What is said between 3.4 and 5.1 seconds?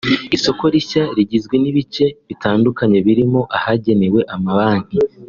ahagenewe amabanki